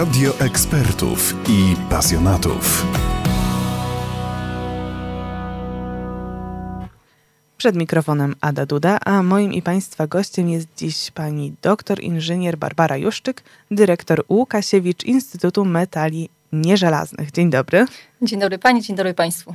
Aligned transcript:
Radio 0.00 0.38
ekspertów 0.38 1.34
i 1.48 1.76
pasjonatów. 1.90 2.86
Przed 7.56 7.76
mikrofonem 7.76 8.34
Ada 8.40 8.66
Duda, 8.66 8.98
a 9.04 9.22
moim 9.22 9.52
i 9.52 9.62
Państwa 9.62 10.06
gościem 10.06 10.48
jest 10.48 10.68
dziś 10.76 11.10
pani 11.10 11.54
doktor 11.62 12.02
inżynier 12.02 12.58
Barbara 12.58 12.96
Juszczyk, 12.96 13.42
dyrektor 13.70 14.24
Łukasiewicz 14.28 15.04
Instytutu 15.04 15.64
Metali 15.64 16.28
Nieżelaznych. 16.52 17.30
Dzień 17.30 17.50
dobry. 17.50 17.86
Dzień 18.22 18.40
dobry 18.40 18.58
Pani, 18.58 18.82
dzień 18.82 18.96
dobry 18.96 19.14
Państwu. 19.14 19.54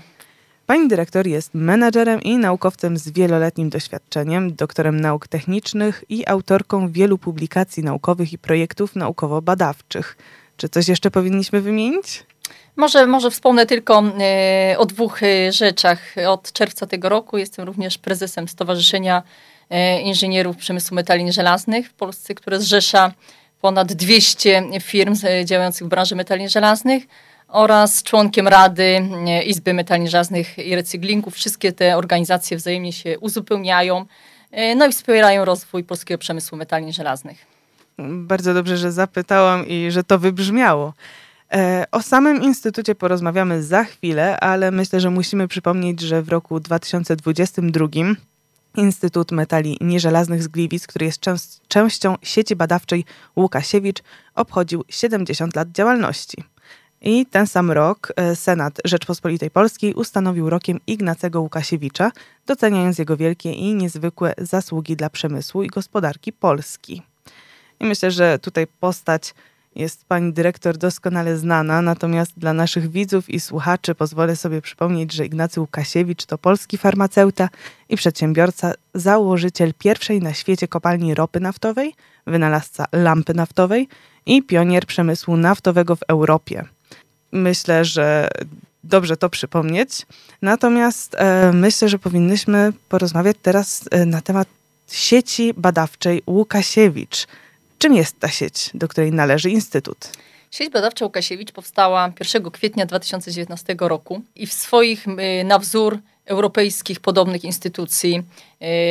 Pani 0.66 0.88
dyrektor 0.88 1.28
jest 1.28 1.54
menadżerem 1.54 2.22
i 2.22 2.38
naukowcem 2.38 2.98
z 2.98 3.10
wieloletnim 3.10 3.70
doświadczeniem, 3.70 4.56
doktorem 4.56 5.00
nauk 5.00 5.28
technicznych 5.28 6.04
i 6.10 6.28
autorką 6.28 6.92
wielu 6.92 7.18
publikacji 7.18 7.84
naukowych 7.84 8.34
i 8.34 8.38
projektów 8.38 8.96
naukowo-badawczych. 8.96 10.18
Czy 10.58 10.70
coś 10.70 10.88
jeszcze 10.88 11.12
powinniśmy 11.12 11.62
wymienić? 11.62 12.24
Może, 12.76 13.08
może 13.08 13.32
wspomnę 13.32 13.66
tylko 13.66 14.04
e, 14.20 14.76
o 14.78 14.86
dwóch 14.86 15.24
e, 15.24 15.52
rzeczach. 15.52 16.16
Od 16.28 16.52
czerwca 16.52 16.86
tego 16.88 17.10
roku 17.10 17.38
jestem 17.38 17.66
również 17.66 17.98
prezesem 17.98 18.48
Stowarzyszenia 18.48 19.24
e, 19.70 20.02
Inżynierów 20.02 20.58
Przemysłu 20.58 20.96
Metali 20.96 21.32
Żelaznych 21.32 21.90
w 21.90 21.94
Polsce, 21.94 22.36
które 22.36 22.60
zrzesza 22.60 23.12
ponad 23.62 23.94
200 23.94 24.64
firm 24.82 25.16
działających 25.46 25.88
w 25.88 25.90
branży 25.90 26.16
metali 26.16 26.50
żelaznych 26.50 27.04
oraz 27.48 28.04
członkiem 28.04 28.48
Rady 28.48 29.10
Izby 29.46 29.74
Metali 29.74 30.08
Żelaznych 30.08 30.58
i 30.58 30.76
Recyklingu. 30.76 31.32
Wszystkie 31.32 31.72
te 31.72 31.98
organizacje 31.98 32.58
wzajemnie 32.58 32.94
się 32.94 33.20
uzupełniają 33.20 34.06
no 34.76 34.86
i 34.88 34.92
wspierają 34.92 35.46
rozwój 35.46 35.84
polskiego 35.84 36.18
przemysłu 36.18 36.58
metali 36.58 36.94
żelaznych. 36.94 37.55
Bardzo 38.00 38.54
dobrze, 38.54 38.78
że 38.78 38.92
zapytałam 38.92 39.68
i 39.68 39.92
że 39.92 40.04
to 40.04 40.20
wybrzmiało. 40.20 40.94
E, 41.54 41.86
o 41.92 42.02
samym 42.02 42.42
Instytucie 42.42 42.96
porozmawiamy 42.96 43.64
za 43.64 43.84
chwilę, 43.84 44.40
ale 44.40 44.72
myślę, 44.72 45.00
że 45.00 45.10
musimy 45.10 45.48
przypomnieć, 45.48 46.02
że 46.02 46.22
w 46.22 46.30
roku 46.30 46.60
2022 46.60 47.88
Instytut 48.76 49.32
Metali 49.32 49.78
Nieżelaznych 49.82 50.44
z 50.44 50.48
Gliwic, 50.48 50.88
który 50.88 51.06
jest 51.06 51.22
częścią 51.68 52.16
sieci 52.22 52.56
badawczej 52.56 53.06
Łukasiewicz, 53.36 54.04
obchodził 54.36 54.84
70 54.90 55.56
lat 55.56 55.72
działalności. 55.72 56.44
I 57.02 57.26
ten 57.26 57.48
sam 57.48 57.72
rok 57.72 58.14
e, 58.16 58.36
Senat 58.36 58.82
Rzeczpospolitej 58.86 59.52
Polskiej 59.52 59.94
ustanowił 59.94 60.50
rokiem 60.50 60.80
Ignacego 60.88 61.42
Łukasiewicza, 61.42 62.12
doceniając 62.46 62.98
jego 62.98 63.18
wielkie 63.18 63.52
i 63.52 63.74
niezwykłe 63.74 64.34
zasługi 64.38 64.96
dla 64.96 65.10
przemysłu 65.10 65.64
i 65.64 65.68
gospodarki 65.68 66.34
Polski. 66.34 67.02
I 67.80 67.86
myślę, 67.86 68.12
że 68.12 68.40
tutaj 68.40 68.68
postać 68.80 69.34
jest 69.76 70.06
pani 70.06 70.34
dyrektor 70.34 70.78
doskonale 70.78 71.38
znana, 71.38 71.82
natomiast 71.82 72.32
dla 72.38 72.54
naszych 72.54 72.92
widzów 72.92 73.30
i 73.30 73.40
słuchaczy 73.40 73.96
pozwolę 73.96 74.36
sobie 74.36 74.62
przypomnieć, 74.62 75.14
że 75.14 75.26
Ignacy 75.26 75.62
Łukasiewicz 75.62 76.26
to 76.26 76.38
polski 76.38 76.78
farmaceuta 76.78 77.50
i 77.90 77.96
przedsiębiorca, 77.96 78.74
założyciel 78.94 79.74
pierwszej 79.80 80.22
na 80.22 80.34
świecie 80.34 80.68
kopalni 80.68 81.16
ropy 81.16 81.40
naftowej, 81.40 81.94
wynalazca 82.28 82.86
lampy 82.92 83.34
naftowej 83.34 83.88
i 84.26 84.44
pionier 84.44 84.86
przemysłu 84.86 85.38
naftowego 85.38 85.96
w 85.96 86.04
Europie. 86.08 86.66
Myślę, 87.32 87.86
że 87.86 88.28
dobrze 88.84 89.18
to 89.18 89.30
przypomnieć. 89.30 90.06
Natomiast 90.42 91.16
e, 91.16 91.52
myślę, 91.54 91.90
że 91.90 92.00
powinnyśmy 92.00 92.74
porozmawiać 92.90 93.38
teraz 93.42 93.86
e, 93.92 94.06
na 94.06 94.22
temat 94.22 94.48
sieci 94.92 95.54
badawczej 95.58 96.22
Łukasiewicz– 96.28 97.28
Czym 97.78 97.94
jest 97.94 98.20
ta 98.20 98.30
sieć, 98.30 98.70
do 98.74 98.88
której 98.88 99.12
należy 99.12 99.50
Instytut? 99.50 100.12
Sieć 100.52 100.70
badawcza 100.70 101.06
Łukasiewicz 101.06 101.52
powstała 101.52 102.14
1 102.34 102.52
kwietnia 102.52 102.86
2019 102.86 103.76
roku 103.80 104.22
i 104.36 104.48
w 104.48 104.54
swoich 104.54 105.08
y, 105.08 105.44
na 105.44 105.60
wzór 105.60 106.00
europejskich 106.26 107.00
podobnych 107.00 107.44
instytucji 107.44 108.22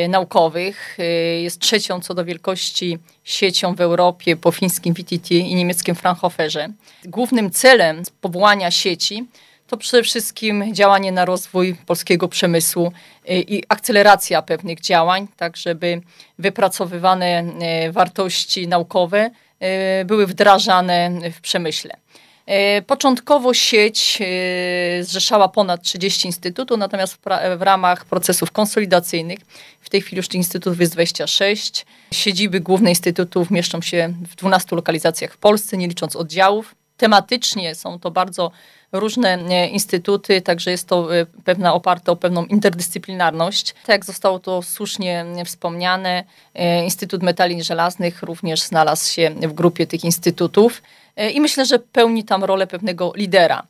y, 0.05 0.07
naukowych 0.07 0.97
y, 0.99 1.41
jest 1.41 1.59
trzecią 1.59 2.01
co 2.01 2.13
do 2.13 2.25
wielkości 2.25 2.97
siecią 3.23 3.75
w 3.75 3.81
Europie 3.81 4.35
po 4.35 4.51
fińskim 4.51 4.93
VTT 4.93 5.31
i 5.31 5.55
niemieckim 5.55 5.95
Fraunhoferze. 5.95 6.69
Głównym 7.05 7.51
celem 7.51 8.03
powołania 8.21 8.71
sieci 8.71 9.25
to 9.67 9.77
przede 9.77 10.03
wszystkim 10.03 10.73
działanie 10.73 11.11
na 11.11 11.25
rozwój 11.25 11.75
polskiego 11.85 12.27
przemysłu 12.27 12.91
y, 13.29 13.41
i 13.47 13.63
akceleracja 13.69 14.41
pewnych 14.41 14.81
działań, 14.81 15.27
tak 15.37 15.57
żeby 15.57 16.01
wypracowywane 16.39 17.43
y, 17.87 17.91
wartości 17.91 18.67
naukowe 18.67 19.31
y, 20.01 20.05
były 20.05 20.27
wdrażane 20.27 21.11
w 21.31 21.41
przemyśle. 21.41 21.97
Początkowo 22.87 23.53
sieć 23.53 24.19
zrzeszała 25.01 25.47
ponad 25.47 25.81
30 25.81 26.27
instytutów, 26.27 26.77
natomiast 26.77 27.17
w, 27.57 27.61
ramach 27.61 28.05
procesów 28.05 28.51
konsolidacyjnych 28.51 29.39
w 29.81 29.89
tej 29.89 30.01
chwili 30.01 30.17
już 30.17 30.27
tych 30.27 30.35
instytutów 30.35 30.79
jest 30.79 30.93
26. 30.93 31.85
Siedziby 32.11 32.59
główne 32.59 32.89
instytutów 32.89 33.51
mieszczą 33.51 33.81
się 33.81 34.13
w 34.27 34.35
12 34.35 34.75
lokalizacjach 34.75 35.33
w 35.33 35.37
Polsce, 35.37 35.77
nie 35.77 35.87
licząc 35.87 36.15
oddziałów. 36.15 36.75
Tematycznie 36.97 37.75
są 37.75 37.99
to 37.99 38.11
bardzo 38.11 38.51
różne 38.91 39.39
instytuty, 39.71 40.41
także 40.41 40.71
jest 40.71 40.87
to 40.87 41.15
e, 41.15 41.25
pewna 41.25 41.73
oparte 41.73 42.11
o 42.11 42.15
pewną 42.15 42.45
interdyscyplinarność. 42.45 43.73
Tak 43.73 43.89
jak 43.89 44.05
zostało 44.05 44.39
to 44.39 44.61
słusznie 44.61 45.25
wspomniane, 45.45 46.23
e, 46.53 46.83
Instytut 46.83 47.23
Metali 47.23 47.63
Żelaznych 47.63 48.23
również 48.23 48.61
znalazł 48.61 49.13
się 49.13 49.29
w 49.29 49.53
grupie 49.53 49.87
tych 49.87 50.03
instytutów 50.03 50.81
i 51.33 51.41
myślę, 51.41 51.65
że 51.65 51.79
pełni 51.79 52.23
tam 52.23 52.43
rolę 52.43 52.67
pewnego 52.67 53.13
lidera. 53.15 53.63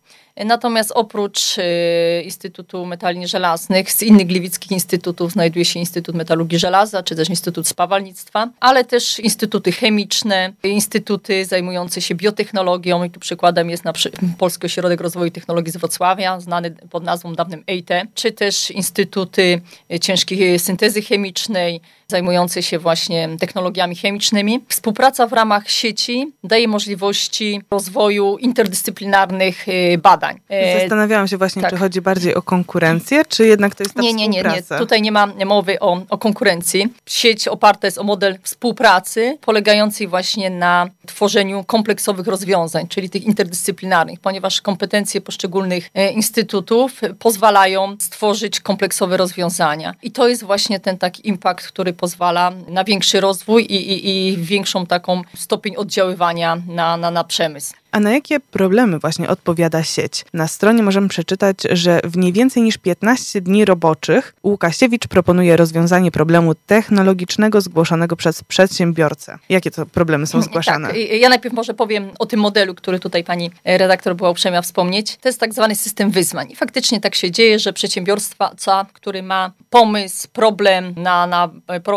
Natomiast 0.43 0.91
oprócz 0.95 1.57
y, 1.57 2.21
Instytutu 2.23 2.85
Metali 2.85 3.27
Żelaznych, 3.27 3.91
z 3.91 4.03
innych 4.03 4.27
gliwickich 4.27 4.71
instytutów 4.71 5.31
znajduje 5.31 5.65
się 5.65 5.79
Instytut 5.79 6.15
Metalurgii 6.15 6.59
Żelaza, 6.59 7.03
czy 7.03 7.15
też 7.15 7.29
Instytut 7.29 7.67
Spawalnictwa, 7.67 8.49
ale 8.59 8.85
też 8.85 9.19
instytuty 9.19 9.71
chemiczne, 9.71 10.53
instytuty 10.63 11.45
zajmujące 11.45 12.01
się 12.01 12.15
biotechnologią 12.15 13.03
i 13.03 13.09
tu 13.09 13.19
przykładem 13.19 13.69
jest 13.69 13.85
na 13.85 13.93
przykład 13.93 14.21
Polski 14.37 14.65
Ośrodek 14.65 15.01
Rozwoju 15.01 15.31
Technologii 15.31 15.71
z 15.71 15.77
Wrocławia, 15.77 16.39
znany 16.39 16.71
pod 16.89 17.03
nazwą 17.03 17.33
dawnym 17.33 17.63
EIT, 17.67 17.89
czy 18.15 18.31
też 18.31 18.71
instytuty 18.71 19.61
ciężkiej 20.01 20.59
syntezy 20.59 21.01
chemicznej, 21.01 21.81
zajmujące 22.07 22.63
się 22.63 22.79
właśnie 22.79 23.29
technologiami 23.39 23.95
chemicznymi. 23.95 24.63
Współpraca 24.69 25.27
w 25.27 25.33
ramach 25.33 25.69
sieci 25.69 26.31
daje 26.43 26.67
możliwości 26.67 27.61
rozwoju 27.71 28.37
interdyscyplinarnych 28.37 29.67
y, 29.67 29.97
badań 29.97 30.24
badań. 30.25 30.41
E, 30.49 30.79
Zastanawiałam 30.79 31.27
się 31.27 31.37
właśnie, 31.37 31.61
tak. 31.61 31.71
czy 31.71 31.77
chodzi 31.77 32.01
bardziej 32.01 32.35
o 32.35 32.41
konkurencję, 32.41 33.25
czy 33.25 33.47
jednak 33.47 33.75
to 33.75 33.83
jest 33.83 33.95
ta 33.95 34.01
nie, 34.01 34.13
nie, 34.13 34.27
nie, 34.27 34.43
nie. 34.43 34.77
Tutaj 34.77 35.01
nie 35.01 35.11
ma 35.11 35.27
mowy 35.45 35.79
o, 35.79 36.01
o 36.09 36.17
konkurencji. 36.17 36.87
Sieć 37.05 37.47
oparta 37.47 37.87
jest 37.87 37.97
o 37.97 38.03
model 38.03 38.37
współpracy, 38.43 39.37
polegającej 39.41 40.07
właśnie 40.07 40.49
na 40.49 40.87
tworzeniu 41.05 41.63
kompleksowych 41.63 42.27
rozwiązań, 42.27 42.87
czyli 42.87 43.09
tych 43.09 43.23
interdyscyplinarnych, 43.23 44.19
ponieważ 44.19 44.61
kompetencje 44.61 45.21
poszczególnych 45.21 45.89
e, 45.93 46.11
instytutów 46.11 47.01
pozwalają 47.19 47.95
stworzyć 47.99 48.59
kompleksowe 48.59 49.17
rozwiązania. 49.17 49.93
I 50.03 50.11
to 50.11 50.27
jest 50.27 50.43
właśnie 50.43 50.79
ten 50.79 50.97
taki 50.97 51.27
impact, 51.27 51.67
który 51.67 51.93
pozwala 51.93 52.51
na 52.67 52.83
większy 52.83 53.21
rozwój 53.21 53.63
i, 53.63 53.75
i, 53.75 54.29
i 54.29 54.37
większą 54.37 54.85
taką 54.85 55.21
stopień 55.35 55.75
oddziaływania 55.75 56.57
na, 56.67 56.97
na, 56.97 57.11
na 57.11 57.23
przemysł. 57.23 57.73
A 57.95 57.99
na 57.99 58.11
jakie 58.11 58.39
problemy 58.39 58.99
właśnie 58.99 59.29
odpowiada 59.29 59.83
sieć? 59.83 60.25
Na 60.33 60.47
stronie 60.47 60.83
możemy 60.83 61.07
przeczytać, 61.07 61.57
że 61.71 62.01
w 62.03 62.17
nie 62.17 62.33
więcej 62.33 62.63
niż 62.63 62.77
15 62.77 63.41
dni 63.41 63.65
roboczych 63.65 64.35
Łukasiewicz 64.43 65.07
proponuje 65.07 65.57
rozwiązanie 65.57 66.11
problemu 66.11 66.55
technologicznego 66.55 67.61
zgłoszonego 67.61 68.15
przez 68.15 68.43
przedsiębiorcę. 68.43 69.37
Jakie 69.49 69.71
to 69.71 69.85
problemy 69.85 70.27
są 70.27 70.41
zgłaszane? 70.41 70.87
Tak. 70.87 70.97
Ja 70.97 71.29
najpierw 71.29 71.55
może 71.55 71.73
powiem 71.73 72.09
o 72.19 72.25
tym 72.25 72.39
modelu, 72.39 72.75
który 72.75 72.99
tutaj 72.99 73.23
pani 73.23 73.51
redaktor 73.65 74.15
była 74.15 74.29
uprzejma 74.29 74.61
wspomnieć. 74.61 75.17
To 75.17 75.29
jest 75.29 75.39
tak 75.39 75.53
zwany 75.53 75.75
system 75.75 76.11
wyzwań. 76.11 76.51
I 76.51 76.55
faktycznie 76.55 77.01
tak 77.01 77.15
się 77.15 77.31
dzieje, 77.31 77.59
że 77.59 77.73
przedsiębiorstwa, 77.73 78.55
który 78.93 79.23
ma 79.23 79.51
pomysł, 79.69 80.27
problem 80.33 80.93
na, 80.97 81.27
na 81.27 81.49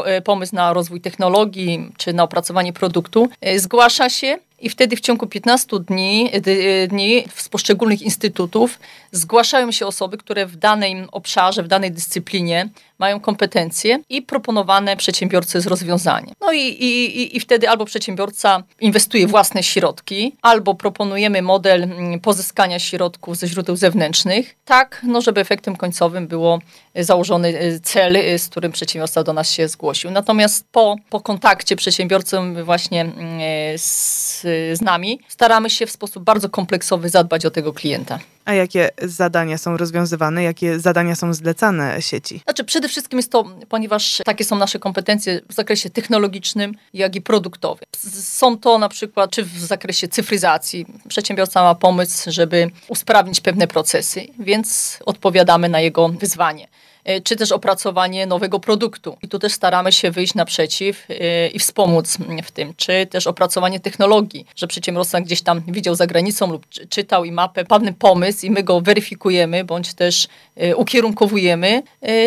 e, 0.05 0.23
pomysł 0.23 0.55
na 0.55 0.73
rozwój 0.73 1.01
technologii 1.01 1.93
czy 1.97 2.13
na 2.13 2.23
opracowanie 2.23 2.73
produktu, 2.73 3.29
e, 3.41 3.59
zgłasza 3.59 4.11
się 4.11 4.39
i 4.61 4.69
wtedy 4.69 4.97
w 4.97 5.01
ciągu 5.01 5.27
15 5.27 5.77
dni, 5.81 6.31
dni 6.89 7.25
z 7.35 7.49
poszczególnych 7.49 8.03
instytutów 8.03 8.79
zgłaszają 9.13 9.73
się 9.73 9.87
osoby, 9.87 10.19
które 10.19 10.47
w 10.47 10.57
danym 10.57 11.09
obszarze, 11.13 11.63
w 11.63 11.69
danej 11.69 11.93
dyscyplinie 11.93 12.69
mają 12.99 13.21
kompetencje 13.21 13.99
i 14.09 14.23
proponowane 14.23 14.97
przedsiębiorcy 14.97 15.61
z 15.61 15.67
rozwiązaniem. 15.67 16.35
No 16.41 16.53
i, 16.53 16.61
i, 16.61 17.37
i 17.37 17.41
wtedy 17.41 17.69
albo 17.69 17.85
przedsiębiorca 17.85 18.63
inwestuje 18.81 19.27
własne 19.27 19.63
środki, 19.63 20.37
albo 20.43 20.75
proponujemy 20.75 21.43
model 21.43 21.83
mm, 21.83 22.21
pozyskania 22.21 22.79
środków 22.79 23.37
ze 23.37 23.47
źródeł 23.47 23.77
zewnętrznych, 23.77 24.57
tak, 24.65 25.01
no 25.03 25.21
żeby 25.21 25.41
efektem 25.41 25.77
końcowym 25.77 26.27
było 26.27 26.59
założony 26.95 27.59
e, 27.59 27.81
cel, 27.81 28.17
e, 28.17 28.39
z 28.39 28.49
którym 28.49 28.73
przedsiębiorca 28.73 29.25
do 29.25 29.33
nas 29.33 29.51
się 29.51 29.69
zgłosił. 29.69 30.11
Natomiast 30.11 30.67
po, 30.73 30.97
po 31.11 31.21
kontakcie 31.21 31.77
przedsiębiorcą 31.77 32.65
właśnie 32.65 33.05
e, 33.05 33.79
z 33.79 34.29
z 34.73 34.81
nami, 34.81 35.21
staramy 35.29 35.71
się 35.71 35.87
w 35.87 35.91
sposób 35.91 36.25
bardzo 36.25 36.49
kompleksowy 36.49 37.09
zadbać 37.09 37.47
o 37.47 37.51
tego 37.51 37.73
klienta. 37.73 38.19
A 38.49 38.55
jakie 38.55 38.91
zadania 39.03 39.59
są 39.59 39.77
rozwiązywane, 39.77 40.43
jakie 40.43 40.81
zadania 40.81 41.15
są 41.15 41.35
zlecane 41.35 42.03
sieci? 42.03 42.41
Znaczy 42.45 42.65
przede 42.65 42.89
wszystkim 42.89 43.19
jest 43.19 43.33
to, 43.33 43.45
ponieważ 43.69 44.23
takie 44.25 44.45
są 44.45 44.57
nasze 44.57 44.79
kompetencje 44.79 45.41
w 45.49 45.55
zakresie 45.55 45.91
technologicznym, 45.91 46.75
jak 46.95 47.17
i 47.17 47.21
produktowym. 47.21 47.85
Są 48.13 48.59
to 48.59 48.79
na 48.79 48.89
przykład 48.89 49.31
czy 49.31 49.45
w 49.45 49.59
zakresie 49.59 50.09
cyfryzacji. 50.09 50.87
Przedsiębiorca 51.09 51.63
ma 51.63 51.75
pomysł, 51.75 52.31
żeby 52.31 52.71
usprawnić 52.89 53.41
pewne 53.41 53.67
procesy, 53.67 54.27
więc 54.39 54.99
odpowiadamy 55.07 55.69
na 55.69 55.81
jego 55.81 56.09
wyzwanie. 56.09 56.69
E, 57.09 57.21
czy 57.21 57.37
też 57.37 57.53
opracowanie 57.53 58.27
nowego 58.27 58.61
produktu. 58.61 59.17
I 59.23 59.29
tu 59.29 59.39
też 59.39 59.53
staramy 59.53 59.93
się 59.93 60.11
wyjść 60.11 60.35
naprzeciw 60.35 61.07
e, 61.11 61.49
i 61.49 61.59
wspomóc 61.59 62.19
w 62.45 62.51
tym, 62.51 62.75
czy 62.77 63.07
też 63.07 63.27
opracowanie 63.27 63.81
technologii, 63.81 64.47
że 64.57 64.67
przedsiębiorca 64.67 65.21
gdzieś 65.21 65.43
tam 65.43 65.63
widział 65.69 65.95
za 65.95 66.07
granicą 66.07 66.53
lub 66.53 66.67
czytał 66.89 67.25
i 67.25 67.33
ma 67.33 67.49
pewny 67.49 67.93
pomysł 67.93 68.47
i 68.47 68.51
my 68.51 68.63
go 68.63 68.81
weryfikujemy, 68.81 69.65
bądź 69.65 69.95
też 69.95 70.29
e, 70.57 70.77
ukierunkowujemy, 70.77 71.83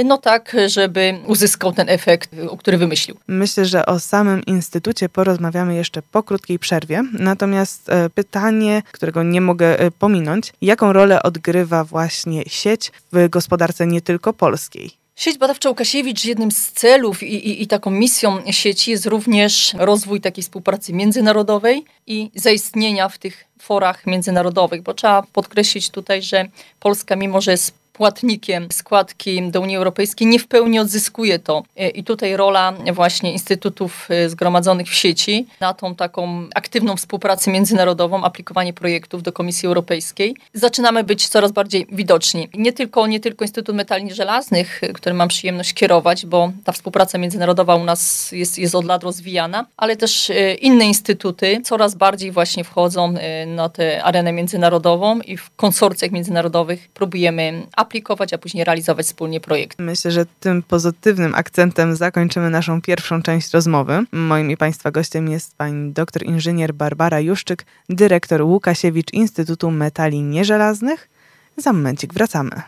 no 0.06 0.18
tak, 0.18 0.56
żeby 0.68 1.20
uzyskał 1.28 1.74
ten 1.74 1.90
efekt, 1.90 2.30
który 2.60 2.78
wymyślił. 2.78 3.18
Myślę, 3.28 3.66
że 3.66 3.86
o 3.86 4.00
samym 4.00 4.46
Instytucie 4.46 5.10
porozmawiamy 5.10 5.76
jeszcze 5.76 6.02
po 6.02 6.24
krótkiej 6.24 6.60
przerwie. 6.60 7.04
Natomiast 7.14 7.92
pytanie, 8.16 8.82
którego 8.92 9.24
nie 9.24 9.42
mogę 9.42 9.78
pominąć, 10.00 10.54
jaką 10.62 10.94
rolę 10.94 11.24
odgrywa 11.24 11.84
właśnie 11.84 12.44
sieć 12.48 12.92
w 13.14 13.30
gospodarce 13.30 13.88
nie 13.88 14.02
tylko 14.02 14.34
polskiej? 14.34 14.71
Polskiej. 14.72 15.02
Sieć 15.16 15.38
badawcza 15.38 15.70
Łukasiewicz, 15.70 16.26
jednym 16.26 16.52
z 16.52 16.72
celów 16.72 17.24
i, 17.24 17.26
i, 17.26 17.62
i, 17.62 17.68
taką 17.68 17.92
misją 17.92 18.42
sieci 18.52 18.92
jest 18.92 19.06
również 19.06 19.74
rozwój 19.78 20.22
takiej 20.22 20.44
współpracy 20.44 20.94
międzynarodowej 20.94 21.86
i 22.08 22.32
zaistnienia 22.36 23.10
w 23.10 23.18
tych 23.18 23.46
forach 23.60 24.08
międzynarodowych, 24.08 24.82
bo 24.82 24.94
trzeba 24.94 25.24
podkreślić 25.34 25.90
tutaj, 25.90 26.22
że 26.22 26.50
Polska, 26.80 27.16
mimo 27.16 27.42
że 27.42 27.52
jest 27.52 27.81
płatnikiem 28.02 28.68
składki 28.72 29.52
do 29.52 29.62
Unii 29.62 29.78
Europejskiej, 29.78 30.28
nie 30.28 30.40
w 30.40 30.48
pełni 30.48 30.80
odzyskuje 30.80 31.40
to. 31.40 31.64
E, 31.78 31.90
I 31.90 32.04
tutaj 32.04 32.36
rola 32.38 32.74
właśnie 32.94 33.32
instytutów 33.32 34.08
e, 34.10 34.30
zgromadzonych 34.30 34.88
w 34.88 34.94
sieci 34.94 35.48
na 35.60 35.74
tą 35.74 35.96
taką 35.96 36.48
aktywną 36.56 36.96
współpracę 36.96 37.52
międzynarodową, 37.52 38.24
aplikowanie 38.24 38.74
projektów 38.74 39.24
do 39.24 39.32
Komisji 39.32 39.68
Europejskiej. 39.68 40.36
Zaczynamy 40.54 41.04
być 41.04 41.28
coraz 41.28 41.52
bardziej 41.52 41.88
widoczni. 41.92 42.50
Nie 42.54 42.74
tylko, 42.74 43.08
nie 43.08 43.20
tylko 43.20 43.46
Instytut 43.46 43.76
Metali 43.76 44.14
Żelaznych, 44.14 44.84
e, 44.84 44.94
który 44.94 45.16
mam 45.16 45.28
przyjemność 45.28 45.74
kierować, 45.74 46.26
bo 46.26 46.52
ta 46.64 46.72
współpraca 46.72 47.18
międzynarodowa 47.18 47.76
u 47.76 47.84
nas 47.84 48.32
jest, 48.32 48.58
jest 48.58 48.76
od 48.76 48.86
lat 48.86 49.04
rozwijana, 49.04 49.66
ale 49.78 49.96
też 49.96 50.32
inne 50.62 50.86
instytuty 50.86 51.62
coraz 51.64 51.96
bardziej 51.96 52.32
właśnie 52.32 52.64
wchodzą 52.64 53.14
na 53.48 53.70
tę 53.70 54.04
arenę 54.04 54.32
międzynarodową 54.32 55.20
i 55.20 55.38
w 55.38 55.56
konsorcjach 55.56 56.12
międzynarodowych 56.12 56.90
próbujemy 56.94 57.68
aplikować, 57.76 57.91
a 58.34 58.38
później 58.38 58.64
realizować 58.64 59.06
wspólnie 59.06 59.40
projekt. 59.40 59.80
Myślę, 59.80 60.12
że 60.12 60.26
tym 60.40 60.64
pozytywnym 60.64 61.36
akcentem 61.36 61.96
zakończymy 61.96 62.50
naszą 62.50 62.82
pierwszą 62.82 63.22
część 63.22 63.54
rozmowy. 63.54 64.04
Moim 64.12 64.52
i 64.52 64.58
Państwa 64.58 64.92
gościem 64.92 65.30
jest 65.30 65.58
pani 65.58 65.94
doktor 65.94 66.24
inżynier 66.24 66.74
Barbara 66.74 67.20
Juszczyk, 67.20 67.66
dyrektor 67.90 68.42
Łukasiewicz 68.42 69.14
Instytutu 69.14 69.72
Metali 69.72 70.22
Nieżelaznych. 70.24 71.10
Za 71.58 71.74
momencik 71.74 72.14
wracamy. 72.14 72.62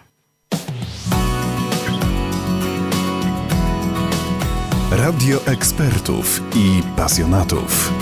Radio 4.92 5.46
ekspertów 5.46 6.42
i 6.56 6.82
pasjonatów. 6.96 7.94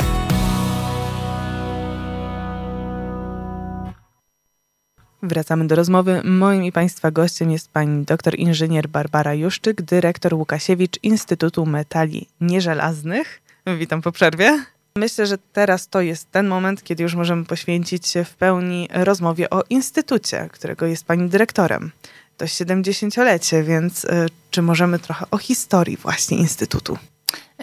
Wracamy 5.23 5.67
do 5.67 5.75
rozmowy. 5.75 6.21
Moim 6.23 6.63
i 6.63 6.71
Państwa 6.71 7.11
gościem 7.11 7.51
jest 7.51 7.71
pani 7.71 8.05
doktor 8.05 8.39
inżynier 8.39 8.87
Barbara 8.87 9.33
Juszczyk, 9.33 9.81
dyrektor 9.81 10.33
Łukasiewicz 10.33 10.99
Instytutu 11.03 11.65
Metali 11.65 12.27
Nieżelaznych. 12.41 13.41
Witam 13.79 14.01
po 14.01 14.11
przerwie. 14.11 14.65
Myślę, 14.95 15.27
że 15.27 15.37
teraz 15.53 15.87
to 15.87 16.01
jest 16.01 16.31
ten 16.31 16.47
moment, 16.47 16.83
kiedy 16.83 17.03
już 17.03 17.15
możemy 17.15 17.45
poświęcić 17.45 18.07
się 18.07 18.23
w 18.23 18.35
pełni 18.35 18.87
rozmowie 18.93 19.49
o 19.49 19.63
instytucie, 19.69 20.49
którego 20.51 20.85
jest 20.85 21.05
pani 21.05 21.29
dyrektorem. 21.29 21.91
To 22.37 22.45
70-lecie, 22.45 23.63
więc 23.63 24.05
y, 24.05 24.27
czy 24.51 24.61
możemy 24.61 24.99
trochę 24.99 25.25
o 25.31 25.37
historii 25.37 25.97
właśnie 25.97 26.37
instytutu? 26.37 26.97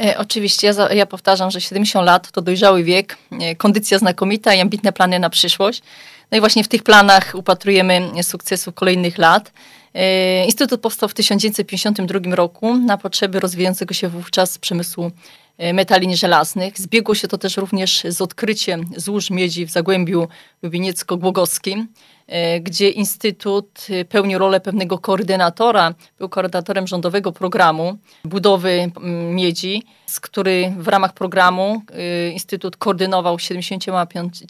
E, 0.05 0.19
oczywiście, 0.19 0.67
ja, 0.67 0.93
ja 0.93 1.07
powtarzam, 1.07 1.51
że 1.51 1.61
70 1.61 2.07
lat 2.07 2.31
to 2.31 2.43
dojrzały 2.43 2.85
wiek, 2.85 3.17
e, 3.41 3.57
kondycja 3.57 3.99
znakomita 3.99 4.55
i 4.55 4.61
ambitne 4.61 4.93
plany 4.93 5.19
na 5.19 5.31
przyszłość. 5.31 5.83
No 6.31 6.39
i 6.39 6.41
właśnie 6.41 6.65
w 6.65 6.69
tych 6.69 6.83
planach 6.83 7.33
upatrujemy 7.35 8.11
sukcesów 8.23 8.75
kolejnych 8.75 9.19
lat. 9.19 9.53
E, 9.95 10.45
Instytut 10.45 10.81
powstał 10.81 11.09
w 11.09 11.15
1952 11.15 12.37
roku 12.37 12.77
na 12.77 12.99
potrzeby 12.99 13.41
rozwijającego 13.41 13.95
się 13.95 14.09
wówczas 14.09 14.59
przemysłu 14.59 15.11
e, 15.59 15.73
metali 15.73 16.17
żelaznych. 16.17 16.79
Zbiegło 16.79 17.15
się 17.15 17.29
to 17.29 17.39
też 17.39 17.57
również 17.57 18.03
z 18.09 18.21
odkryciem 18.21 18.91
złóż 18.97 19.31
miedzi 19.31 19.67
w 19.67 19.71
Zagłębiu 19.71 20.29
Lubieniecko-Głogowskim. 20.63 21.87
E, 22.29 22.61
gdzie 22.61 22.89
Instytut 22.89 23.87
e, 23.91 24.05
pełnił 24.05 24.39
rolę 24.39 24.61
pewnego 24.61 24.99
koordynatora, 24.99 25.95
był 26.19 26.29
koordynatorem 26.29 26.87
rządowego 26.87 27.33
programu 27.33 27.99
budowy 28.25 28.91
miedzi, 29.31 29.83
z 30.07 30.21
który 30.21 30.75
w 30.79 30.89
ramach 30.89 31.13
programu 31.13 31.83
e, 31.93 32.29
Instytut 32.29 32.77
koordynował 32.77 33.39
75 33.39 34.43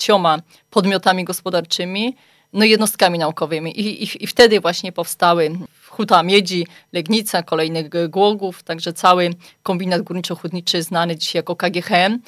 podmiotami 0.71 1.25
gospodarczymi, 1.25 2.17
no 2.53 2.65
jednostkami 2.65 3.19
naukowymi. 3.19 3.81
I, 3.81 4.03
i, 4.05 4.25
I 4.25 4.27
wtedy 4.27 4.61
właśnie 4.61 4.93
powstały 4.93 5.51
Huta 5.89 6.23
Miedzi, 6.23 6.67
Legnica, 6.93 7.43
kolejnych 7.43 8.11
Głogów, 8.11 8.63
także 8.63 8.93
cały 8.93 9.31
kombinat 9.63 10.03
górniczo-hutniczy 10.03 10.83
znany 10.83 11.17
dzisiaj 11.17 11.39
jako 11.39 11.57
KGHM, 11.57 12.19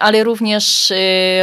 ale 0.00 0.24
również 0.24 0.92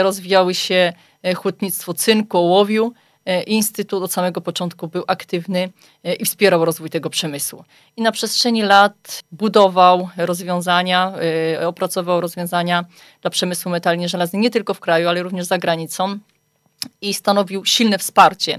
rozwijały 0.01 0.53
się 0.53 0.93
hutnictwo 1.35 1.93
cynku, 1.93 2.37
ołowiu, 2.37 2.93
E, 2.93 3.06
Instytut 3.43 4.03
od 4.03 4.13
samego 4.13 4.41
początku 4.41 4.87
był 4.87 5.03
aktywny 5.07 5.69
e, 6.03 6.13
i 6.13 6.25
wspierał 6.25 6.65
rozwój 6.65 6.89
tego 6.89 7.09
przemysłu. 7.09 7.63
I 7.97 8.01
na 8.01 8.11
przestrzeni 8.11 8.61
lat 8.61 9.23
budował 9.31 10.09
rozwiązania, 10.17 11.13
e, 11.57 11.67
opracował 11.67 12.21
rozwiązania 12.21 12.85
dla 13.21 13.31
przemysłu 13.31 13.71
metalnie 13.71 14.09
żelaznego 14.09 14.43
nie 14.43 14.49
tylko 14.49 14.73
w 14.73 14.79
kraju, 14.79 15.09
ale 15.09 15.23
również 15.23 15.45
za 15.45 15.57
granicą 15.57 16.17
i 17.01 17.13
stanowił 17.13 17.65
silne 17.65 17.97
wsparcie 17.97 18.57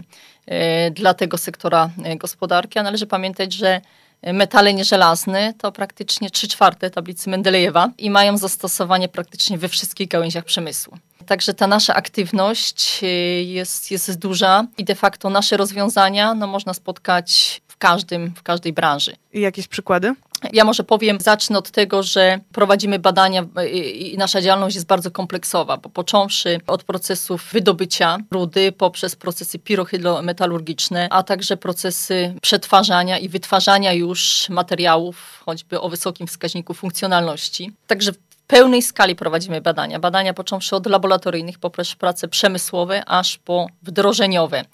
dla 0.91 1.15
tego 1.15 1.39
sektora 1.39 1.91
gospodarki. 2.17 2.79
A 2.79 2.83
należy 2.83 3.07
pamiętać, 3.07 3.53
że 3.53 3.81
metale 4.23 4.75
nieżelazne 4.75 5.55
to 5.59 5.73
praktycznie 5.73 6.31
3 6.31 6.49
czwarte 6.49 6.91
tablicy 6.91 7.31
Mendelejewa 7.31 7.91
i 7.99 8.11
mają 8.11 8.39
zastosowanie 8.39 9.09
praktycznie 9.09 9.59
we 9.59 9.69
wszystkich 9.69 10.09
gałęziach 10.09 10.45
przemysłu. 10.45 10.99
Także 11.29 11.55
ta 11.55 11.67
nasza 11.67 11.95
aktywność 11.95 13.01
y, 13.03 13.07
jest, 13.43 13.91
jest 13.91 14.19
duża 14.19 14.67
i 14.79 14.85
de 14.85 14.95
facto 14.95 15.31
nasze 15.31 15.57
rozwiązania 15.57 16.35
no, 16.35 16.47
można 16.47 16.75
spotkać 16.75 17.61
w 17.69 17.77
każdym, 17.77 18.35
w 18.35 18.43
każdej 18.43 18.73
branży. 18.73 19.17
I 19.33 19.41
jakieś 19.41 19.69
przykłady? 19.69 20.15
Ja 20.53 20.65
może 20.65 20.85
powiem, 20.85 21.19
zacznę 21.21 21.59
od 21.59 21.71
tego, 21.71 22.03
że 22.03 22.41
prowadzimy 22.53 22.99
badania 22.99 23.43
y, 23.43 23.69
i 23.69 24.19
nasza 24.19 24.43
działalność 24.43 24.75
jest 24.75 24.87
bardzo 24.87 25.11
kompleksowa, 25.11 25.77
bo 25.77 25.89
począwszy 25.89 26.61
od 26.67 26.85
procesów 26.85 27.49
wydobycia 27.53 28.19
rudy, 28.31 28.73
poprzez 28.73 29.17
procesy 29.17 29.59
pirohydrometalurgiczne, 29.59 31.09
a 31.11 31.23
także 31.23 31.57
procesy 31.57 32.35
przetwarzania 32.43 33.19
i 33.19 33.29
wytwarzania 33.29 33.93
już 33.93 34.49
materiałów, 34.49 35.43
choćby 35.45 35.81
o 35.81 35.89
wysokim 35.89 36.27
wskaźniku 36.27 36.75
funkcjonalności. 36.75 37.73
Także 37.87 38.13
pełnej 38.49 38.83
skali 38.83 39.17
prowadzimy 39.17 39.61
badania. 39.61 39.99
Badania 39.99 40.35
począwszy 40.35 40.76
od 40.76 40.87
laboratoryjnych, 40.87 41.59
poprzez 41.59 41.95
prace 41.95 42.28
przemysłowe, 42.28 43.02
aż 43.07 43.38
po 43.38 43.67
wdrożeniowe. 43.83 44.64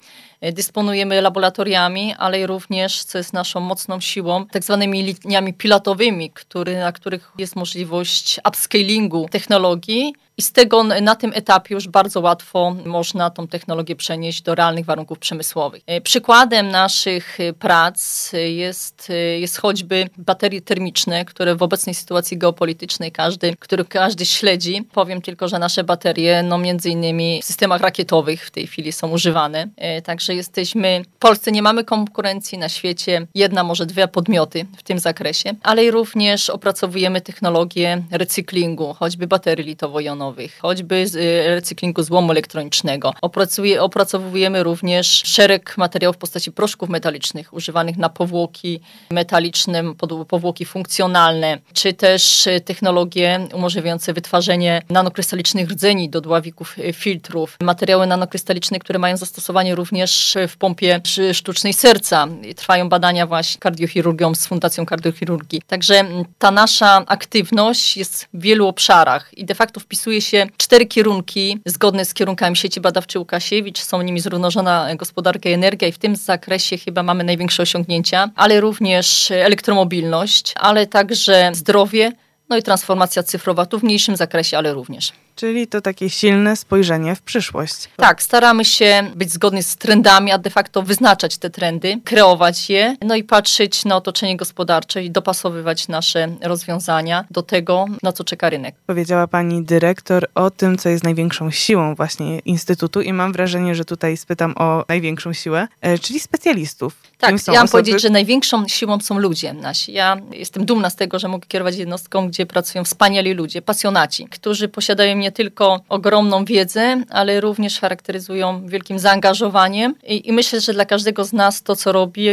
E, 0.41 0.51
dysponujemy 0.51 1.21
laboratoriami, 1.21 2.15
ale 2.17 2.47
również, 2.47 3.03
co 3.03 3.17
jest 3.17 3.33
naszą 3.33 3.59
mocną 3.59 3.99
siłą, 3.99 4.45
tak 4.45 4.63
zwanymi 4.63 5.03
liniami 5.03 5.53
pilotowymi, 5.53 6.31
który, 6.31 6.79
na 6.79 6.91
których 6.91 7.31
jest 7.37 7.55
możliwość 7.55 8.39
upscalingu 8.47 9.27
technologii 9.31 10.13
i 10.37 10.41
z 10.41 10.51
tego 10.51 10.83
na 10.83 11.15
tym 11.15 11.31
etapie 11.35 11.75
już 11.75 11.87
bardzo 11.87 12.19
łatwo 12.19 12.75
można 12.85 13.29
tą 13.29 13.47
technologię 13.47 13.95
przenieść 13.95 14.41
do 14.41 14.55
realnych 14.55 14.85
warunków 14.85 15.19
przemysłowych. 15.19 15.83
E, 15.87 16.01
przykładem 16.01 16.69
naszych 16.69 17.39
e, 17.39 17.53
prac 17.53 18.31
jest, 18.33 19.11
jest 19.39 19.57
choćby 19.57 20.09
baterie 20.17 20.61
termiczne, 20.61 21.25
które 21.25 21.55
w 21.55 21.63
obecnej 21.63 21.95
sytuacji 21.95 22.37
geopolitycznej 22.37 23.11
każdy, 23.11 23.55
który 23.59 23.85
każdy 23.85 24.25
śledzi. 24.25 24.83
Powiem 24.93 25.21
tylko, 25.21 25.47
że 25.47 25.59
nasze 25.59 25.83
baterie, 25.83 26.43
no 26.43 26.57
między 26.57 26.89
innymi 26.89 27.41
w 27.41 27.45
systemach 27.45 27.81
rakietowych 27.81 28.45
w 28.45 28.51
tej 28.51 28.67
chwili 28.67 28.91
są 28.91 29.09
używane. 29.09 29.67
Także 30.03 30.34
jesteśmy, 30.35 31.01
w 31.15 31.19
Polsce 31.19 31.51
nie 31.51 31.61
mamy 31.61 31.83
konkurencji, 31.83 32.57
na 32.57 32.69
świecie 32.69 33.27
jedna, 33.35 33.63
może 33.63 33.85
dwie 33.85 34.07
podmioty 34.07 34.65
w 34.77 34.83
tym 34.83 34.99
zakresie, 34.99 35.53
ale 35.63 35.91
również 35.91 36.49
opracowujemy 36.49 37.21
technologię 37.21 38.03
recyklingu, 38.11 38.93
choćby 38.93 39.27
baterii 39.27 39.65
litowo-jonowych, 39.65 40.59
choćby 40.59 40.95
y, 40.95 41.43
recyklingu 41.47 42.03
złomu 42.03 42.31
elektronicznego. 42.31 43.13
Opracuje, 43.21 43.81
opracowujemy 43.81 44.63
również 44.63 45.07
szereg 45.25 45.77
materiałów 45.77 46.15
w 46.15 46.19
postaci 46.19 46.51
proszków 46.51 46.89
metalicznych 46.89 47.53
używanych 47.53 47.97
na 47.97 48.09
powłoki 48.09 48.79
metaliczne, 49.11 49.83
powłoki 50.27 50.65
funkcjonalne, 50.65 51.57
czy 51.73 51.93
też 51.93 52.47
y, 52.47 52.61
technologie 52.61 53.47
umożliwiające 53.53 54.13
wytwarzanie 54.13 54.81
nanokrystalicznych 54.89 55.69
rdzeni 55.69 56.09
do 56.09 56.21
dławików 56.21 56.79
y, 56.79 56.93
filtrów, 56.93 57.57
materiały 57.61 58.07
nanokrystaliczne, 58.07 58.79
które 58.79 58.99
mają 58.99 59.17
zastosowanie 59.17 59.75
również 59.75 60.14
w 60.47 60.57
pompie 60.57 61.01
sztucznej 61.33 61.73
serca. 61.73 62.27
Trwają 62.55 62.89
badania 62.89 63.27
właśnie 63.27 63.59
kardiochirurgią 63.59 64.35
z 64.35 64.47
Fundacją 64.47 64.85
Kardiochirurgii. 64.85 65.61
Także 65.67 66.05
ta 66.39 66.51
nasza 66.51 67.03
aktywność 67.07 67.97
jest 67.97 68.27
w 68.33 68.41
wielu 68.41 68.67
obszarach 68.67 69.33
i 69.37 69.45
de 69.45 69.55
facto 69.55 69.79
wpisuje 69.79 70.21
się 70.21 70.47
cztery 70.57 70.85
kierunki 70.85 71.59
zgodne 71.65 72.05
z 72.05 72.13
kierunkami 72.13 72.55
sieci 72.55 72.81
badawczej 72.81 73.19
Łukasiewicz. 73.19 73.79
Są 73.79 74.01
nimi 74.01 74.19
zrównoważona 74.19 74.95
gospodarka 74.95 75.49
i 75.49 75.53
energia 75.53 75.87
i 75.87 75.91
w 75.91 75.97
tym 75.97 76.15
zakresie 76.15 76.77
chyba 76.77 77.03
mamy 77.03 77.23
największe 77.23 77.63
osiągnięcia, 77.63 78.29
ale 78.35 78.61
również 78.61 79.31
elektromobilność, 79.31 80.53
ale 80.55 80.87
także 80.87 81.51
zdrowie, 81.53 82.11
no 82.49 82.57
i 82.57 82.63
transformacja 82.63 83.23
cyfrowa, 83.23 83.65
tu 83.65 83.79
w 83.79 83.83
mniejszym 83.83 84.15
zakresie, 84.15 84.57
ale 84.57 84.73
również. 84.73 85.13
Czyli 85.35 85.67
to 85.67 85.81
takie 85.81 86.09
silne 86.09 86.55
spojrzenie 86.55 87.15
w 87.15 87.21
przyszłość. 87.21 87.89
Tak, 87.95 88.23
staramy 88.23 88.65
się 88.65 89.11
być 89.15 89.31
zgodni 89.31 89.63
z 89.63 89.75
trendami, 89.75 90.31
a 90.31 90.37
de 90.37 90.49
facto 90.49 90.81
wyznaczać 90.81 91.37
te 91.37 91.49
trendy, 91.49 91.99
kreować 92.03 92.69
je, 92.69 92.95
no 93.01 93.15
i 93.15 93.23
patrzeć 93.23 93.85
na 93.85 93.95
otoczenie 93.95 94.37
gospodarcze 94.37 95.03
i 95.03 95.11
dopasowywać 95.11 95.87
nasze 95.87 96.27
rozwiązania 96.41 97.25
do 97.31 97.43
tego, 97.43 97.85
na 98.03 98.11
co 98.11 98.23
czeka 98.23 98.49
rynek. 98.49 98.75
Powiedziała 98.87 99.27
pani 99.27 99.63
dyrektor 99.63 100.27
o 100.35 100.51
tym, 100.51 100.77
co 100.77 100.89
jest 100.89 101.03
największą 101.03 101.51
siłą 101.51 101.95
właśnie 101.95 102.39
Instytutu 102.39 103.01
i 103.01 103.13
mam 103.13 103.33
wrażenie, 103.33 103.75
że 103.75 103.85
tutaj 103.85 104.17
spytam 104.17 104.53
o 104.57 104.85
największą 104.87 105.33
siłę, 105.33 105.67
e, 105.81 105.99
czyli 105.99 106.19
specjalistów. 106.19 106.95
Tak, 107.17 107.31
ja 107.47 107.53
mam 107.53 107.63
osoby... 107.63 107.71
powiedzieć, 107.71 108.01
że 108.01 108.09
największą 108.09 108.67
siłą 108.67 108.99
są 108.99 109.19
ludzie 109.19 109.53
nasi. 109.53 109.93
Ja 109.93 110.17
jestem 110.31 110.65
dumna 110.65 110.89
z 110.89 110.95
tego, 110.95 111.19
że 111.19 111.27
mogę 111.27 111.47
kierować 111.47 111.75
jednostką, 111.75 112.27
gdzie 112.27 112.45
pracują 112.45 112.83
wspaniali 112.83 113.33
ludzie, 113.33 113.61
pasjonaci, 113.61 114.27
którzy 114.27 114.67
posiadają 114.67 115.17
nie 115.25 115.31
tylko 115.31 115.81
ogromną 115.89 116.45
wiedzę, 116.45 117.03
ale 117.09 117.41
również 117.41 117.79
charakteryzują 117.79 118.67
wielkim 118.67 118.99
zaangażowaniem. 118.99 119.95
I, 120.07 120.29
I, 120.29 120.33
myślę, 120.33 120.61
że 120.61 120.73
dla 120.73 120.85
każdego 120.85 121.25
z 121.25 121.33
nas 121.33 121.61
to, 121.61 121.75
co 121.75 121.91
robi, 121.91 122.25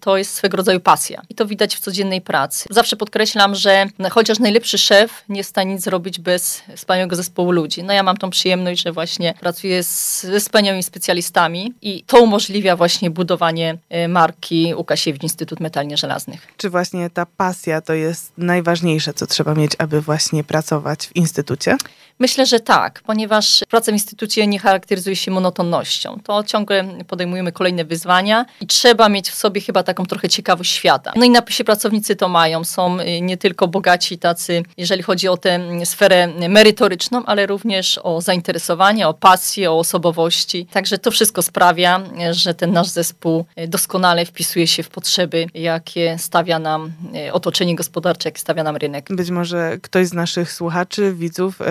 to 0.00 0.16
jest 0.16 0.34
swego 0.34 0.56
rodzaju 0.56 0.80
pasja. 0.80 1.22
I 1.28 1.34
to 1.34 1.46
widać 1.46 1.76
w 1.76 1.80
codziennej 1.80 2.20
pracy. 2.20 2.68
Zawsze 2.70 2.96
podkreślam, 2.96 3.54
że 3.54 3.86
chociaż 4.10 4.38
najlepszy 4.38 4.78
szef 4.78 5.24
nie 5.28 5.38
jest 5.38 5.50
w 5.50 5.54
stanie 5.54 5.74
nic 5.74 5.82
zrobić 5.82 6.18
bez 6.18 6.62
wspaniałego 6.76 7.16
zespołu 7.16 7.50
ludzi. 7.52 7.82
No 7.82 7.92
ja 7.92 8.02
mam 8.02 8.16
tą 8.16 8.30
przyjemność, 8.30 8.82
że 8.82 8.92
właśnie 8.92 9.34
pracuję 9.40 9.82
z, 9.82 10.22
ze 10.22 10.40
wspaniałymi 10.40 10.82
specjalistami 10.82 11.74
i 11.82 12.04
to 12.06 12.20
umożliwia 12.20 12.76
właśnie 12.76 13.10
budowanie 13.10 13.78
e, 13.88 14.08
marki 14.08 14.74
Łukasiewicz 14.74 15.22
Instytut 15.22 15.60
Metalnie 15.60 15.96
Żelaznych. 15.96 16.46
Czy 16.56 16.70
właśnie 16.70 17.10
ta 17.10 17.26
pasja 17.26 17.80
to 17.80 17.92
jest 17.92 18.32
najważniejsze, 18.38 19.14
co 19.14 19.26
trzeba 19.26 19.54
mieć, 19.54 19.72
aby 19.78 20.00
właśnie 20.00 20.44
pracować 20.44 21.06
w 21.06 21.16
Instytucie? 21.16 21.76
Myślę, 22.20 22.39
że 22.46 22.60
tak, 22.60 23.02
ponieważ 23.06 23.64
praca 23.68 23.92
w 23.92 23.94
instytucie 23.94 24.46
nie 24.46 24.58
charakteryzuje 24.58 25.16
się 25.16 25.30
monotonnością. 25.30 26.18
To 26.24 26.44
ciągle 26.44 26.84
podejmujemy 27.08 27.52
kolejne 27.52 27.84
wyzwania 27.84 28.46
i 28.60 28.66
trzeba 28.66 29.08
mieć 29.08 29.30
w 29.30 29.34
sobie 29.34 29.60
chyba 29.60 29.82
taką 29.82 30.06
trochę 30.06 30.28
ciekawość 30.28 30.72
świata. 30.72 31.12
No 31.16 31.24
i 31.24 31.30
napisie 31.30 31.64
pracownicy 31.64 32.16
to 32.16 32.28
mają. 32.28 32.64
Są 32.64 33.00
y, 33.00 33.20
nie 33.20 33.36
tylko 33.36 33.68
bogaci 33.68 34.18
tacy, 34.18 34.62
jeżeli 34.76 35.02
chodzi 35.02 35.28
o 35.28 35.36
tę 35.36 35.60
sferę 35.84 36.28
merytoryczną, 36.48 37.24
ale 37.26 37.46
również 37.46 38.00
o 38.02 38.20
zainteresowanie, 38.20 39.08
o 39.08 39.14
pasję, 39.14 39.70
o 39.70 39.78
osobowości. 39.78 40.66
Także 40.72 40.98
to 40.98 41.10
wszystko 41.10 41.42
sprawia, 41.42 42.00
że 42.30 42.54
ten 42.54 42.72
nasz 42.72 42.88
zespół 42.88 43.44
doskonale 43.68 44.26
wpisuje 44.26 44.66
się 44.66 44.82
w 44.82 44.88
potrzeby, 44.88 45.46
jakie 45.54 46.16
stawia 46.18 46.58
nam 46.58 46.92
y, 47.28 47.32
otoczenie 47.32 47.76
gospodarcze, 47.76 48.28
jakie 48.28 48.38
stawia 48.40 48.62
nam 48.62 48.76
rynek. 48.76 49.06
Być 49.10 49.30
może 49.30 49.78
ktoś 49.82 50.06
z 50.06 50.12
naszych 50.12 50.52
słuchaczy, 50.52 51.14
widzów 51.14 51.60
y, 51.60 51.64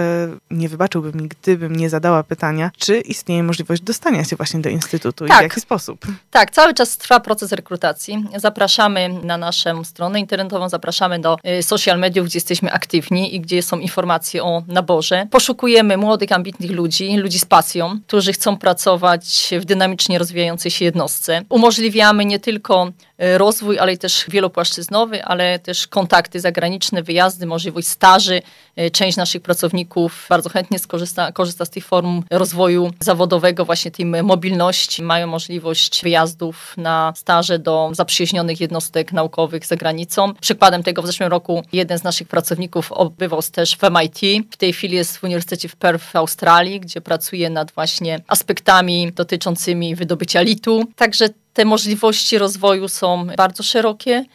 nie 0.59 0.69
wybaczyłby 0.69 1.13
mi, 1.13 1.27
gdybym 1.27 1.75
nie 1.75 1.89
zadała 1.89 2.23
pytania, 2.23 2.71
czy 2.77 2.99
istnieje 2.99 3.43
możliwość 3.43 3.81
dostania 3.81 4.23
się 4.23 4.35
właśnie 4.35 4.59
do 4.59 4.69
Instytutu 4.69 5.27
tak. 5.27 5.37
i 5.37 5.39
w 5.39 5.43
jaki 5.43 5.61
sposób. 5.61 6.05
Tak, 6.31 6.51
cały 6.51 6.73
czas 6.73 6.97
trwa 6.97 7.19
proces 7.19 7.51
rekrutacji. 7.51 8.25
Zapraszamy 8.35 9.09
na 9.23 9.37
naszą 9.37 9.83
stronę 9.83 10.19
internetową, 10.19 10.69
zapraszamy 10.69 11.19
do 11.19 11.37
y, 11.59 11.63
social 11.63 11.99
mediów, 11.99 12.25
gdzie 12.25 12.37
jesteśmy 12.37 12.71
aktywni 12.71 13.35
i 13.35 13.41
gdzie 13.41 13.63
są 13.63 13.79
informacje 13.79 14.43
o 14.43 14.63
naborze. 14.67 15.27
Poszukujemy 15.31 15.97
młodych, 15.97 16.31
ambitnych 16.31 16.71
ludzi, 16.71 17.17
ludzi 17.17 17.39
z 17.39 17.45
pasją, 17.45 17.99
którzy 18.07 18.33
chcą 18.33 18.57
pracować 18.57 19.49
w 19.59 19.65
dynamicznie 19.65 20.19
rozwijającej 20.19 20.71
się 20.71 20.85
jednostce. 20.85 21.41
Umożliwiamy 21.49 22.25
nie 22.25 22.39
tylko 22.39 22.91
rozwój, 23.19 23.79
ale 23.79 23.97
też 23.97 24.25
wielopłaszczyznowy, 24.27 25.23
ale 25.23 25.59
też 25.59 25.87
kontakty 25.87 26.39
zagraniczne, 26.39 27.03
wyjazdy, 27.03 27.45
możliwość 27.45 27.87
staży. 27.87 28.41
Y, 28.79 28.91
część 28.91 29.17
naszych 29.17 29.41
pracowników 29.41 30.25
bardzo 30.29 30.49
chętnie 30.49 30.79
skorzysta, 30.79 31.31
korzysta 31.31 31.65
z 31.65 31.69
tych 31.69 31.85
form 31.85 32.23
rozwoju 32.31 32.91
zawodowego, 32.99 33.65
właśnie 33.65 33.91
tej 33.91 34.05
mobilności. 34.05 35.03
Mają 35.03 35.27
możliwość 35.27 36.03
wyjazdów 36.03 36.73
na 36.77 37.13
staże 37.15 37.59
do 37.59 37.89
zaprzyjaźnionych 37.93 38.61
jednostek 38.61 39.11
naukowych 39.11 39.65
za 39.65 39.75
granicą. 39.75 40.33
Przykładem 40.41 40.83
tego 40.83 41.01
w 41.01 41.05
zeszłym 41.05 41.29
roku 41.29 41.63
jeden 41.73 41.99
z 41.99 42.03
naszych 42.03 42.27
pracowników 42.27 42.91
odbywał 42.91 43.41
też 43.51 43.77
w 43.77 43.81
MIT. 43.81 44.47
W 44.51 44.57
tej 44.57 44.73
chwili 44.73 44.95
jest 44.95 45.17
w 45.17 45.23
Uniwersytecie 45.23 45.69
w 45.69 45.75
Perth 45.75 46.05
w 46.05 46.15
Australii, 46.15 46.79
gdzie 46.79 47.01
pracuje 47.01 47.49
nad 47.49 47.71
właśnie 47.71 48.19
aspektami 48.27 49.11
dotyczącymi 49.11 49.95
wydobycia 49.95 50.41
litu. 50.41 50.83
Także 50.95 51.29
te 51.53 51.65
możliwości 51.65 52.37
rozwoju 52.37 52.87
są 52.87 53.27
bardzo 53.37 53.63
szerokie. 53.63 54.25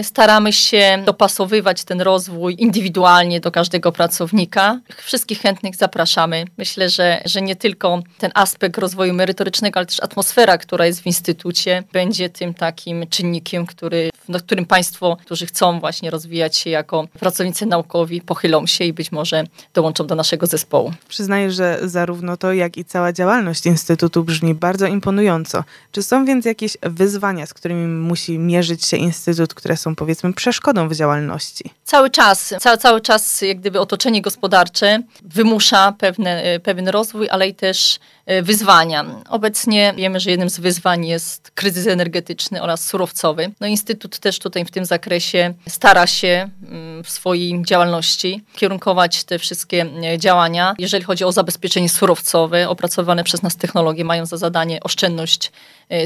Y, 0.00 0.04
staramy 0.04 0.52
się 0.52 1.02
dopasowywać 1.06 1.84
ten 1.84 2.00
rozwój 2.00 2.56
indywidualnie 2.58 3.40
do 3.40 3.50
każdego 3.50 3.92
pracownika. 3.92 4.80
Wszystkich 4.96 5.40
chętnych 5.40 5.76
zapraszamy. 5.76 6.44
Myślę, 6.58 6.88
że, 6.88 7.22
że 7.24 7.42
nie 7.42 7.56
tylko 7.56 8.02
ten 8.18 8.30
aspekt 8.34 8.78
rozwoju 8.78 9.14
merytorycznego, 9.14 9.78
ale 9.78 9.86
też 9.86 10.00
atmosfera, 10.00 10.58
która 10.58 10.86
jest 10.86 11.00
w 11.00 11.06
instytucie, 11.06 11.82
będzie 11.92 12.28
tym 12.28 12.54
takim 12.54 13.06
czynnikiem, 13.06 13.66
który, 13.66 14.10
no, 14.28 14.38
którym 14.38 14.66
Państwo, 14.66 15.16
którzy 15.24 15.46
chcą 15.46 15.80
właśnie 15.80 16.10
rozwijać 16.10 16.56
się 16.56 16.70
jako 16.70 17.08
pracownicy 17.20 17.66
naukowi, 17.66 18.20
pochylą 18.20 18.66
się 18.66 18.84
i 18.84 18.92
być 18.92 19.12
może 19.12 19.44
dołączą 19.74 20.06
do 20.06 20.14
naszego 20.14 20.46
zespołu. 20.46 20.92
Przyznaję, 21.08 21.50
że 21.50 21.78
zarówno 21.82 22.36
to, 22.36 22.52
jak 22.52 22.76
i 22.76 22.84
cała 22.84 23.12
działalność 23.12 23.66
Instytutu 23.66 24.24
brzmi 24.24 24.54
bardzo 24.54 24.86
imponująco. 24.86 25.64
Czy 25.92 26.02
są 26.02 26.24
więc 26.24 26.44
jakieś 26.44 26.76
wyzwania, 26.82 27.46
z 27.46 27.54
którymi 27.54 27.86
musi 27.86 28.38
mierzyć 28.38 28.84
się 28.84 28.96
Instytut, 28.96 29.53
które 29.54 29.76
są 29.76 29.96
powiedzmy 29.96 30.32
przeszkodą 30.32 30.88
w 30.88 30.94
działalności. 30.94 31.70
Cały 31.84 32.10
czas, 32.10 32.54
cały, 32.60 32.78
cały 32.78 33.00
czas 33.00 33.42
jak 33.42 33.60
gdyby 33.60 33.80
otoczenie 33.80 34.22
gospodarcze 34.22 34.98
wymusza 35.22 35.92
pewne, 35.98 36.42
e, 36.42 36.60
pewien 36.60 36.88
rozwój, 36.88 37.28
ale 37.30 37.48
i 37.48 37.54
też 37.54 37.98
wyzwania. 38.42 39.04
Obecnie 39.28 39.94
wiemy, 39.96 40.20
że 40.20 40.30
jednym 40.30 40.50
z 40.50 40.60
wyzwań 40.60 41.06
jest 41.06 41.50
kryzys 41.50 41.86
energetyczny 41.86 42.62
oraz 42.62 42.86
surowcowy. 42.86 43.50
No, 43.60 43.66
Instytut 43.66 44.18
też 44.18 44.38
tutaj 44.38 44.64
w 44.64 44.70
tym 44.70 44.84
zakresie 44.84 45.54
stara 45.68 46.06
się 46.06 46.48
mm, 46.68 47.04
w 47.04 47.10
swojej 47.10 47.62
działalności 47.62 48.44
kierunkować 48.56 49.24
te 49.24 49.38
wszystkie 49.38 49.86
e, 50.04 50.18
działania. 50.18 50.74
Jeżeli 50.78 51.04
chodzi 51.04 51.24
o 51.24 51.32
zabezpieczenie 51.32 51.88
surowcowe, 51.88 52.68
opracowane 52.68 53.24
przez 53.24 53.42
nas 53.42 53.56
technologie 53.56 54.04
mają 54.04 54.26
za 54.26 54.36
zadanie 54.36 54.80
oszczędność 54.80 55.52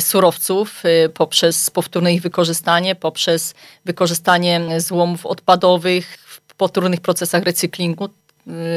surowców 0.00 0.82
poprzez 1.14 1.70
powtórne 1.70 2.14
ich 2.14 2.22
wykorzystanie, 2.22 2.94
poprzez 2.94 3.54
wykorzystanie 3.84 4.80
złomów 4.80 5.26
odpadowych 5.26 6.18
w 6.46 6.54
potrójnych 6.54 7.00
procesach 7.00 7.42
recyklingu. 7.42 8.08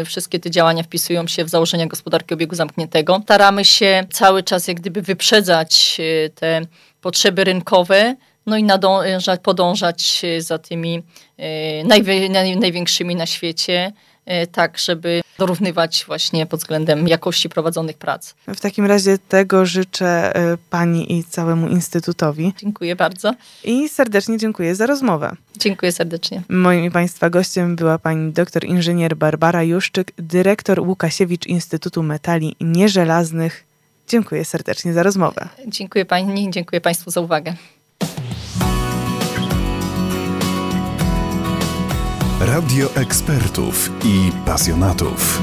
Y, 0.01 0.05
wszystkie 0.05 0.39
te 0.39 0.51
działania 0.51 0.83
wpisują 0.83 1.27
się 1.27 1.43
w 1.45 1.49
założenia 1.49 1.87
gospodarki 1.87 2.33
obiegu 2.33 2.55
zamkniętego. 2.55 3.19
Staramy 3.23 3.65
się 3.65 4.03
cały 4.11 4.43
czas 4.43 4.67
jak 4.67 4.77
gdyby 4.77 5.01
wyprzedzać 5.01 5.97
y, 5.99 6.29
te 6.35 6.61
potrzeby 7.01 7.43
rynkowe, 7.43 8.15
no 8.45 8.57
i 8.57 8.63
nadążać, 8.63 9.41
podążać 9.43 10.21
za 10.39 10.57
tymi 10.57 11.03
y, 11.39 12.59
największymi 12.59 13.15
na 13.15 13.25
świecie 13.25 13.91
tak, 14.51 14.77
żeby 14.77 15.21
dorównywać 15.37 16.03
właśnie 16.07 16.45
pod 16.45 16.59
względem 16.59 17.07
jakości 17.07 17.49
prowadzonych 17.49 17.97
prac. 17.97 18.33
W 18.47 18.59
takim 18.59 18.85
razie 18.85 19.17
tego 19.17 19.65
życzę 19.65 20.35
e, 20.35 20.57
Pani 20.69 21.17
i 21.17 21.23
całemu 21.23 21.67
Instytutowi. 21.67 22.53
Dziękuję 22.57 22.95
bardzo. 22.95 23.33
I 23.63 23.89
serdecznie 23.89 24.37
dziękuję 24.37 24.75
za 24.75 24.85
rozmowę. 24.85 25.35
Dziękuję 25.57 25.91
serdecznie. 25.91 26.41
Moim 26.49 26.85
i 26.85 26.91
Państwa 26.91 27.29
gościem 27.29 27.75
była 27.75 27.99
Pani 27.99 28.31
doktor 28.31 28.65
inżynier 28.65 29.15
Barbara 29.15 29.63
Juszczyk, 29.63 30.11
dyrektor 30.17 30.79
Łukasiewicz 30.79 31.47
Instytutu 31.47 32.03
Metali 32.03 32.55
Nieżelaznych. 32.61 33.63
Dziękuję 34.07 34.45
serdecznie 34.45 34.93
za 34.93 35.03
rozmowę. 35.03 35.49
Dziękuję 35.67 36.05
Pani, 36.05 36.49
dziękuję 36.51 36.81
Państwu 36.81 37.11
za 37.11 37.21
uwagę. 37.21 37.53
Radio 42.45 42.89
ekspertów 42.95 43.89
i 44.05 44.31
pasjonatów. 44.45 45.41